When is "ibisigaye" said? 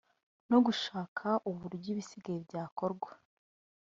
1.93-2.37